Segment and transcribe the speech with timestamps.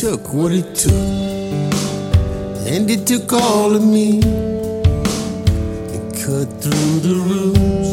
[0.00, 0.94] took what it took,
[2.66, 4.22] and it took all of me.
[5.92, 7.92] And cut through the roots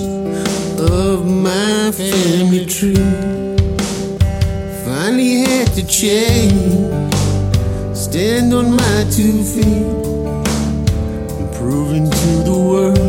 [0.89, 2.95] of my family tree.
[4.85, 7.13] Finally had to change,
[7.93, 9.87] stand on my two feet,
[11.37, 13.06] and proving to the world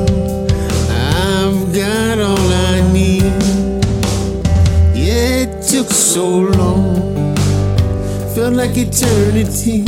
[8.48, 9.84] felt like eternity.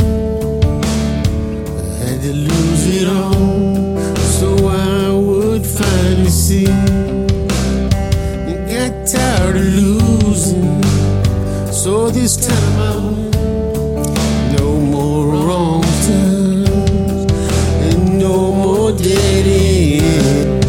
[1.65, 3.97] I had to lose it all
[4.37, 6.67] so I would finally see.
[6.67, 10.83] I got tired of losing,
[11.71, 13.31] so this time I win.
[14.57, 17.31] No more wrong turns
[17.87, 20.67] and no more dead ends.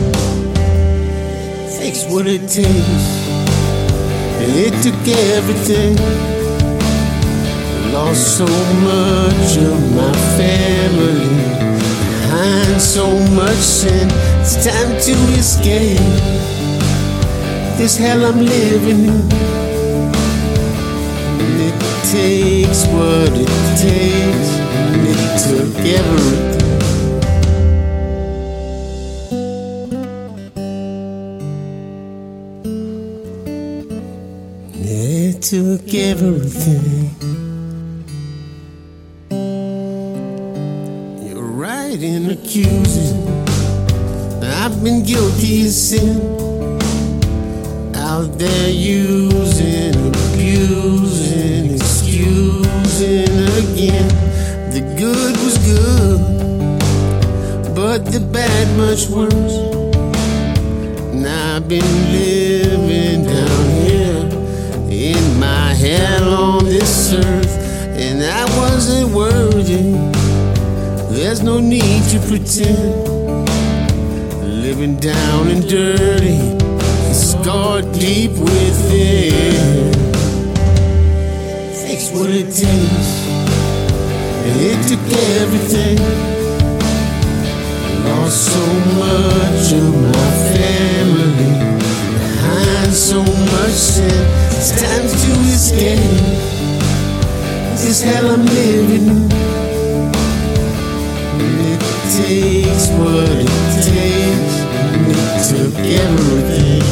[1.78, 3.06] Takes what it takes,
[4.40, 6.41] and it took everything.
[7.92, 11.28] Lost so much of my family,
[12.22, 14.08] behind so much sin.
[14.40, 15.98] It's time to escape
[17.76, 19.30] this hell I'm living in.
[21.42, 21.76] And it
[22.10, 24.50] takes what it takes,
[24.88, 26.62] and it took everything.
[34.82, 37.21] It took everything.
[41.92, 43.28] Right in accusing.
[44.42, 46.16] I've been guilty of sin.
[47.94, 54.08] Out there using, abusing, excusing again.
[54.72, 56.20] The good was good,
[57.74, 59.56] but the bad much worse.
[61.12, 64.30] And I've been living down here
[64.90, 67.58] in my hell on this earth,
[67.98, 69.31] and I wasn't worthy.
[71.32, 73.08] There's no need to pretend.
[74.62, 76.36] Living down and dirty,
[77.14, 79.92] scarred deep within.
[81.72, 83.10] Takes what it takes,
[84.44, 85.00] and it took
[85.40, 85.96] everything.
[88.04, 88.66] Lost so
[89.00, 91.54] much of my family,
[92.12, 94.26] behind so much sin.
[94.50, 96.52] It's time to escape
[97.82, 99.01] this hell I'm living
[103.02, 103.48] what it
[103.82, 106.82] takes, and it took everything.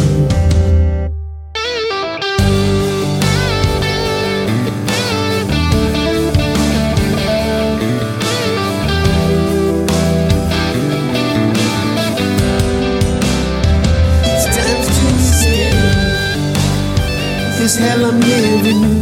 [17.58, 18.99] This hell I'm living in.